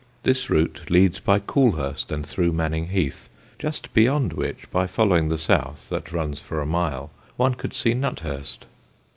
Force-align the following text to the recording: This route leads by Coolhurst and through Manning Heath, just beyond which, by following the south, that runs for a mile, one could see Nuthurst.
This 0.23 0.49
route 0.49 0.81
leads 0.89 1.19
by 1.19 1.37
Coolhurst 1.37 2.11
and 2.11 2.25
through 2.25 2.53
Manning 2.53 2.87
Heath, 2.87 3.29
just 3.59 3.93
beyond 3.93 4.33
which, 4.33 4.67
by 4.71 4.87
following 4.87 5.29
the 5.29 5.37
south, 5.37 5.89
that 5.89 6.11
runs 6.11 6.39
for 6.39 6.59
a 6.59 6.65
mile, 6.65 7.11
one 7.37 7.53
could 7.53 7.75
see 7.75 7.93
Nuthurst. 7.93 8.65